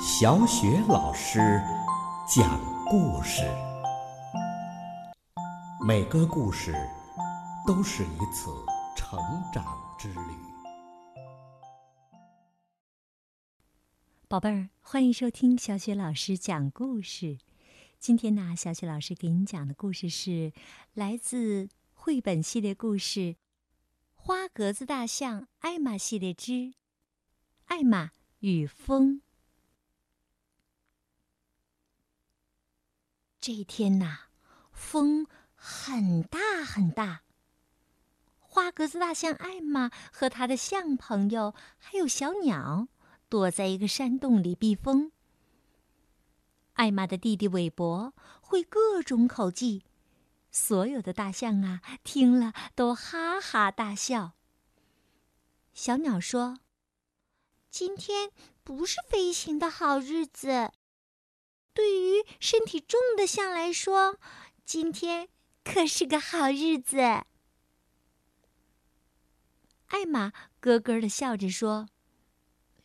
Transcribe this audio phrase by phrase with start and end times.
[0.00, 1.38] 小雪老师
[2.28, 3.42] 讲故事，
[5.86, 6.74] 每个故事
[7.66, 8.50] 都是一次
[8.96, 9.18] 成
[9.52, 9.64] 长
[9.98, 10.20] 之旅。
[14.28, 17.38] 宝贝儿，欢迎收听小雪老师讲故事。
[17.98, 20.52] 今天呢，小雪老师给你讲的故事是
[20.92, 23.20] 来自绘本系列故事
[24.14, 26.74] 《花格子大象艾玛系列之
[27.66, 28.10] 艾玛
[28.40, 29.16] 与风》。
[33.40, 34.28] 这一天呐，
[34.72, 37.22] 风很大很大。
[38.38, 42.88] 花格子大象艾玛和他的象朋友还有小鸟，
[43.28, 45.10] 躲在一个山洞里避风。
[46.74, 49.84] 艾玛的弟弟韦伯会各种口技，
[50.50, 54.32] 所有的大象啊听了都哈哈大笑。
[55.72, 56.60] 小鸟说
[57.74, 58.30] ：“今天
[58.62, 60.70] 不是飞行的好日子。”
[61.74, 64.20] 对于身体重的象来说，
[64.64, 65.28] 今天
[65.64, 66.98] 可是个好日子。
[69.88, 71.88] 艾玛咯咯的笑着说：“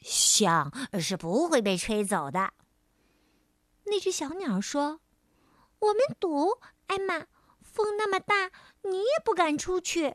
[0.00, 2.54] 象是不会被吹走的。”
[3.84, 5.02] 那只小鸟说
[5.80, 7.26] ：“我们赌，艾玛，
[7.60, 8.50] 风那么大，
[8.84, 10.14] 你也不敢出去。”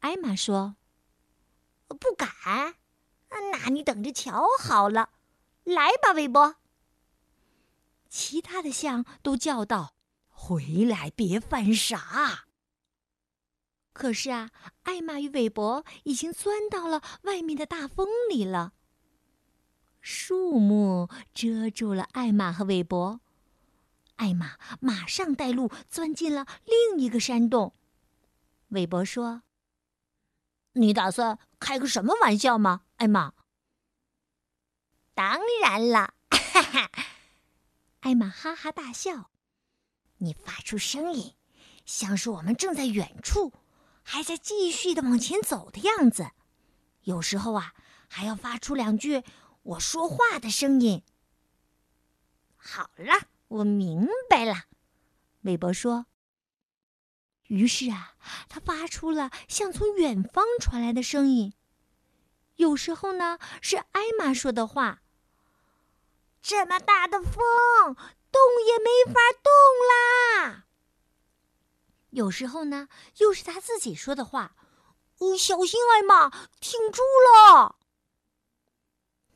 [0.00, 0.74] 艾玛说
[1.88, 2.76] ：“不敢，
[3.52, 5.10] 那你等着瞧好了。
[5.64, 6.56] 来吧，韦伯。”
[8.08, 9.96] 其他的象都叫道
[10.28, 12.46] ：“回来，别犯傻！”
[13.92, 14.50] 可是啊，
[14.82, 18.72] 艾玛与韦伯已经钻到了外面的大风里了。
[20.00, 23.20] 树木遮住了艾玛和韦伯，
[24.16, 27.74] 艾玛马上带路钻进了另一个山洞。
[28.68, 29.42] 韦伯说
[30.74, 33.32] ：“你打算开个什么玩笑吗，艾玛
[35.14, 36.90] ？”“当然了，哈哈。”
[38.00, 39.30] 艾玛哈哈大笑，
[40.18, 41.34] 你发出声音，
[41.86, 43.52] 像是我们正在远处，
[44.02, 46.32] 还在继续的往前走的样子。
[47.02, 47.74] 有时候啊，
[48.08, 49.22] 还要发出两句
[49.62, 51.02] 我说话的声音。
[52.56, 54.64] 好了，我明白了，
[55.42, 56.06] 韦伯说。
[57.48, 58.14] 于是啊，
[58.48, 61.54] 他发出了像从远方传来的声音。
[62.56, 65.02] 有时候呢，是艾玛说的话。
[66.40, 67.32] 这么大的风，
[68.30, 69.50] 动也没法动
[69.88, 70.66] 啦。
[72.10, 72.88] 有时候呢，
[73.18, 74.54] 又是他自己说的话
[75.18, 76.30] ：“哦，小心，艾玛，
[76.60, 77.76] 挺住了。”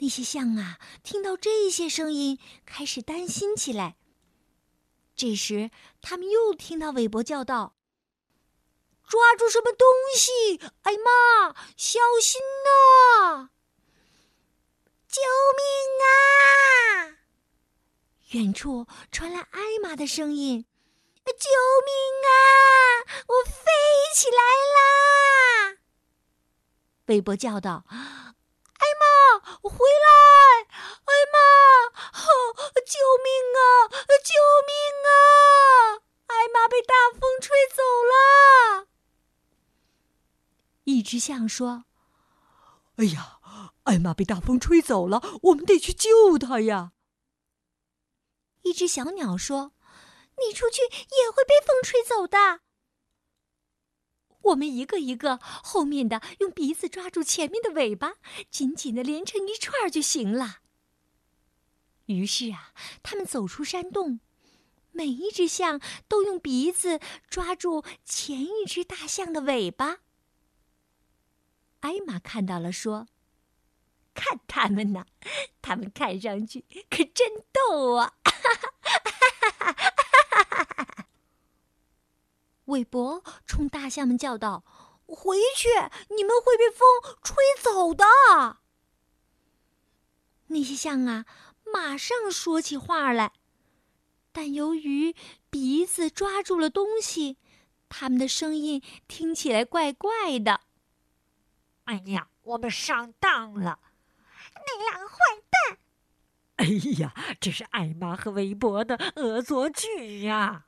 [0.01, 3.97] 那些象啊，听到这些声音，开始担心起来。
[5.17, 5.71] 这时，
[6.01, 7.75] 他们又听到韦伯叫道
[9.09, 13.51] ：“抓住什么东西，艾玛，小心呐！”
[15.09, 15.23] 救
[15.57, 15.63] 命
[16.05, 17.17] 啊！
[18.33, 20.67] 远处传来艾玛的声音
[21.25, 21.51] ：“救
[21.87, 21.91] 命
[22.29, 22.35] 啊！
[23.27, 23.73] 我飞
[24.15, 24.43] 起来
[24.77, 25.79] 啦！”
[27.09, 30.69] 韦伯叫道：“艾玛，回来！
[31.07, 31.39] 艾玛，
[32.13, 32.25] 好
[32.85, 33.89] 救命啊！
[34.23, 34.35] 救
[34.67, 34.71] 命
[35.09, 36.05] 啊！
[36.27, 38.89] 艾玛被大风吹走了。”
[40.85, 41.87] 一只象说
[42.97, 43.41] ：“哎呀！”
[43.89, 46.93] 艾玛被大风吹走了，我们得去救她呀。
[48.61, 49.73] 一只小鸟说
[50.37, 52.61] ：“你出去也会被风吹走的。”
[54.51, 58.17] 我们一个一个，后面的用鼻子抓住前面的尾巴，
[58.51, 60.59] 紧紧的连成一串就行了。
[62.05, 64.21] 于是啊，他们走出山洞，
[64.93, 70.01] 每一只象都用鼻子抓住前一只大象的尾巴。
[71.81, 73.09] 艾玛看到了，说。
[74.15, 75.07] 看他们呢，
[75.63, 78.15] 他们看上去可真逗啊！
[78.25, 81.07] 哈哈哈哈哈哈
[82.65, 84.65] 韦伯冲大象们叫道
[85.07, 85.69] ：“回去，
[86.17, 88.05] 你们会被风吹走的。”
[90.51, 91.25] 那些象啊，
[91.73, 93.35] 马上说起话来，
[94.33, 95.15] 但由于
[95.49, 97.37] 鼻子抓住了东西，
[97.89, 100.63] 他们的声音听起来怪怪的。
[101.89, 103.81] 哎呀，我们上当了！
[104.55, 105.17] 那两个坏
[105.49, 105.79] 蛋！
[106.57, 106.67] 哎
[106.99, 110.67] 呀，这是艾玛和韦伯的恶作剧呀！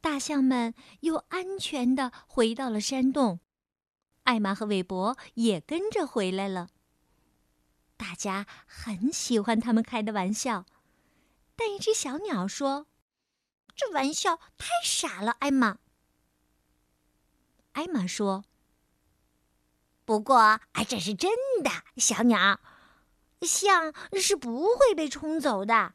[0.00, 3.38] 大象们又安全的回到了山洞，
[4.24, 6.70] 艾玛和韦伯也跟着回来了。
[7.96, 10.66] 大家很喜欢他们开的玩笑，
[11.54, 12.88] 但一只小鸟说
[13.76, 15.78] ：“这玩笑太傻了，艾玛。”
[17.74, 18.44] 艾玛说。
[20.06, 21.30] 不过，哎，这是真
[21.64, 22.60] 的，小鸟，
[23.42, 25.94] 象是不会被冲走的。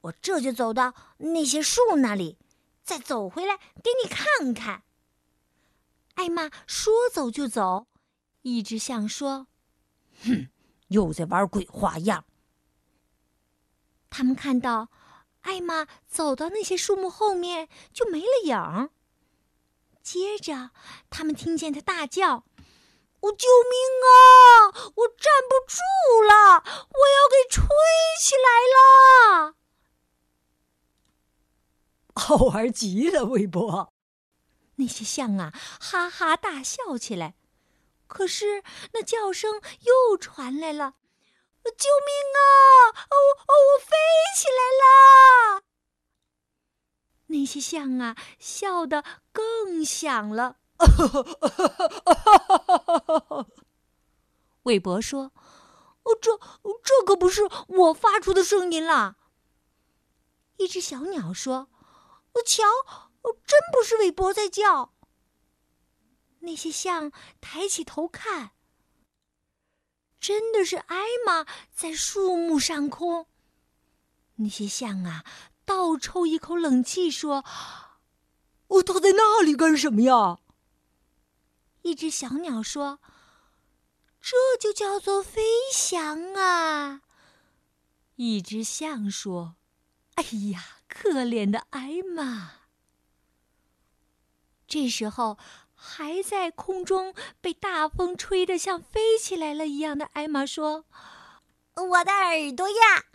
[0.00, 2.38] 我这就走到那些树那里，
[2.82, 4.82] 再走回来给你看看。
[6.14, 7.86] 艾玛说走就走，
[8.40, 9.46] 一只象说
[10.24, 10.48] ：“哼，
[10.88, 12.24] 又在玩鬼花样。”
[14.08, 14.88] 他们看到
[15.42, 18.88] 艾玛走到那些树木后面就没了影儿。
[20.02, 20.70] 接着，
[21.10, 22.44] 他们听见他大叫
[23.20, 23.74] ：“我救命
[24.06, 24.12] 啊！
[24.96, 25.76] 我站不住
[26.22, 27.66] 了，我要给吹
[28.20, 29.56] 起来了！”
[32.16, 33.92] 好玩极了，韦伯。
[34.76, 37.34] 那些象啊，哈哈大笑起来。
[38.06, 40.94] 可是那叫声又传来了
[41.62, 42.40] ：“救命啊！
[43.10, 43.96] 我我飞
[44.36, 45.62] 起来了！”
[47.28, 50.59] 那些象啊，笑得更响了。
[54.64, 55.32] 韦伯说
[56.04, 56.36] ：“哦，这
[56.82, 59.16] 这可不是我发出的声音啦。”
[60.58, 61.68] 一只小鸟说
[62.46, 62.62] ：“瞧。”，
[63.46, 64.94] 真不是韦伯在叫。
[66.40, 68.52] 那些象抬起头看，
[70.18, 73.26] 真的是艾玛在树木上空。
[74.36, 75.22] 那些象啊，
[75.66, 77.44] 倒抽一口冷气说
[78.68, 80.38] ：“哦，他在那里干什么呀？”
[81.82, 83.00] 一只小鸟说
[84.20, 85.42] ：“这就叫做飞
[85.72, 87.02] 翔啊。”
[88.16, 89.56] 一只象说
[90.16, 90.22] ：“哎
[90.52, 92.52] 呀，可怜的艾玛。”
[94.68, 95.38] 这时候，
[95.74, 100.84] 还在空中被大风吹得像飞起来了一样的艾玛说
[101.74, 103.06] ：“我的耳朵呀！”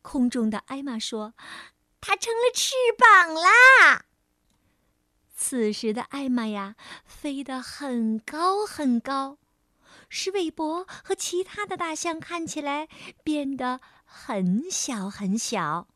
[0.00, 1.34] 空中的艾玛说
[2.00, 4.06] ：“它成了翅膀啦！”
[5.40, 6.74] 此时的艾玛呀，
[7.04, 9.38] 飞得很高很高，
[10.08, 12.88] 使韦伯和其他的大象看起来
[13.22, 15.86] 变得很小很小。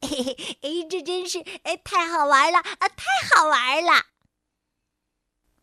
[0.00, 2.88] 嘿嘿，哎，这真是哎，太好玩了啊！
[2.88, 3.04] 太
[3.36, 4.06] 好玩了。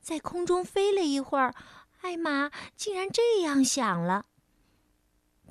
[0.02, 1.54] 在空中飞了一会儿，
[2.02, 4.28] 艾玛竟然这样想了。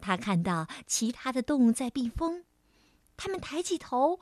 [0.00, 2.46] 他看到其他的动物在避风，
[3.19, 4.19] 他们抬起头，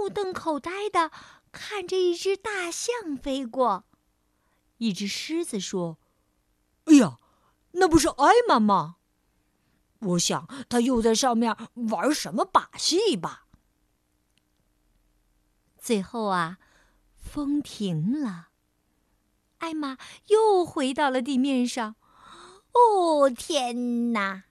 [0.00, 1.10] 目瞪口呆的
[1.52, 3.84] 看着一只大象飞过。
[4.78, 5.98] 一只狮子说
[6.86, 7.18] ：“哎呀，
[7.72, 8.96] 那不是艾玛吗？
[10.00, 11.56] 我想他又在上面
[11.90, 13.46] 玩什么把戏吧。”
[15.78, 16.58] 最后啊，
[17.16, 18.48] 风停了，
[19.58, 21.96] 艾玛又回到了地面上。
[22.72, 24.44] 哦，天哪！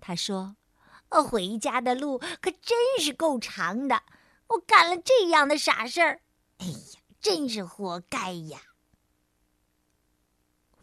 [0.00, 0.56] 他说
[1.08, 4.02] ：“回家的路可真是够长的，
[4.52, 6.20] 我干了这样的傻事儿，
[6.58, 8.60] 哎呀，真是活该呀！”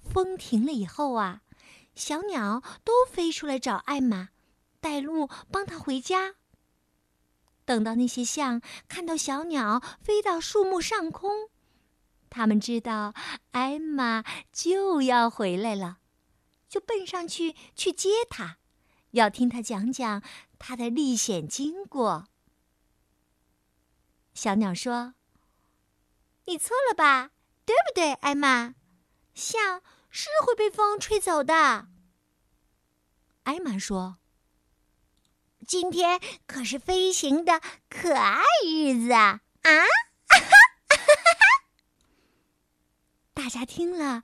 [0.01, 1.41] 风停了以后啊，
[1.93, 4.29] 小鸟都飞出来找艾玛，
[4.79, 6.35] 带路帮她回家。
[7.65, 11.49] 等到那些象看到小鸟飞到树木上空，
[12.31, 13.13] 他们知道
[13.51, 15.99] 艾玛就要回来了，
[16.67, 18.57] 就奔上去去接它，
[19.11, 20.23] 要听她讲讲
[20.57, 22.29] 她的历险经过。
[24.33, 25.13] 小鸟说
[26.45, 27.31] ：“你错了吧？
[27.65, 28.75] 对不对，艾玛？
[29.33, 31.87] 象是会被风吹走的。”
[33.43, 34.17] 艾玛说。
[35.67, 39.41] 今天可是飞行的可爱日子啊！
[39.61, 39.69] 啊，
[43.35, 44.23] 大家听了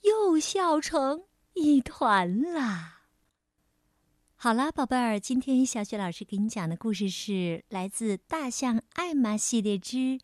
[0.00, 2.95] 又笑成一团了。
[4.38, 9.96] 好了，宝贝儿，今天小雪老师给你讲的故事是来自《大象艾玛》系列之《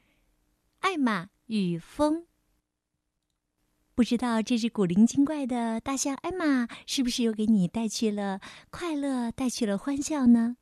[0.81, 2.19] 艾玛与风》。
[3.95, 8.38] 不知道这只古灵精怪的大象艾玛是不是又给你带去了
[8.71, 10.59] 快乐，带去了欢笑呢？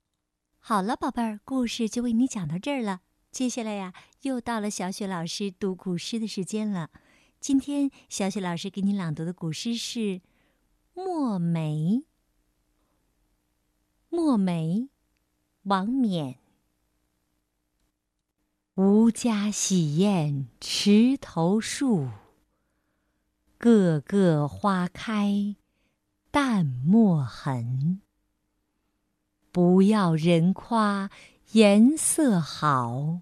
[0.61, 3.01] 好了，宝贝儿，故事就为你讲到这儿了。
[3.33, 3.93] 接下来呀，
[4.23, 6.91] 又到了小雪老师读古诗的时间了。
[7.41, 9.99] 今天小雪老师给你朗读的古诗是
[10.95, 12.05] 《墨梅》。
[14.13, 14.89] 墨梅，
[15.63, 16.41] 王冕。
[18.75, 22.09] 吾家洗砚池头树，
[23.57, 25.55] 个个花开
[26.33, 28.01] 淡墨痕。
[29.53, 31.09] 不要人夸
[31.53, 33.21] 颜色好，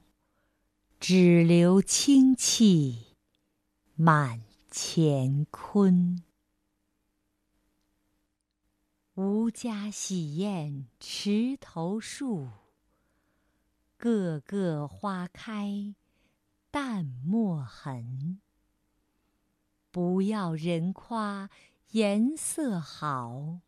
[0.99, 3.09] 只留清气
[3.95, 4.41] 满
[4.71, 6.23] 乾坤。
[9.21, 12.51] 吾家洗砚池头树，
[13.97, 15.97] 个个花开
[16.71, 18.41] 淡墨痕。
[19.91, 21.51] 不要人夸
[21.91, 23.59] 颜色好，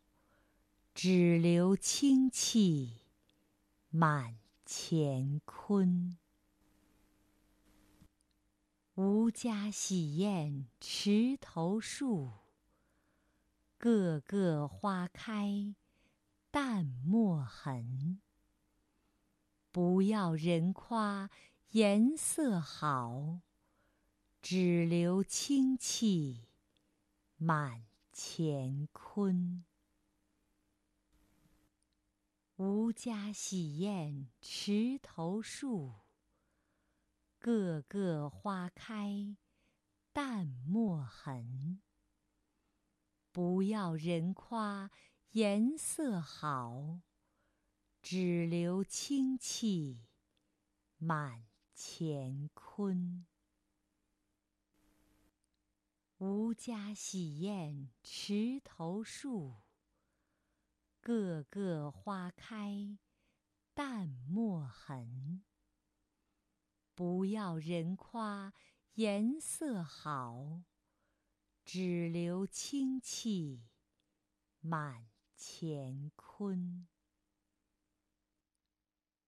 [0.93, 3.01] 只留清气
[3.89, 6.17] 满乾坤。
[8.95, 12.29] 吾家洗砚池头树，
[13.81, 15.73] 个个花开
[16.51, 18.21] 淡墨痕。
[19.71, 21.31] 不要人夸
[21.71, 23.41] 颜色好，
[24.39, 26.45] 只留清气
[27.37, 29.65] 满乾坤。
[32.57, 35.95] 吾家洗砚池头树，
[37.39, 39.35] 个个花开
[40.13, 41.81] 淡墨痕。
[43.31, 44.91] 不要人夸
[45.31, 47.01] 颜色好。
[48.01, 50.07] 只留清气
[50.97, 51.45] 满
[51.75, 53.27] 乾坤。
[56.17, 59.61] 吾家洗砚池头树，
[60.99, 62.97] 个个花开
[63.75, 65.43] 淡墨痕。
[66.95, 68.51] 不要人夸
[68.95, 70.63] 颜色好，
[71.63, 73.63] 只留清气
[74.59, 76.87] 满乾坤。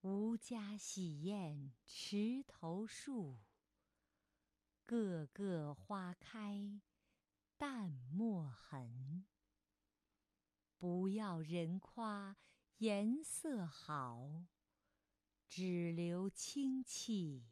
[0.02, 3.38] 吾家洗砚池头树，
[4.86, 6.82] 个个花开
[7.58, 9.26] 淡墨痕。
[10.78, 12.36] 不要人夸
[12.80, 14.44] 颜色好，
[15.48, 17.46] 只留清气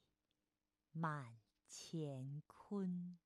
[0.91, 3.17] 满乾坤。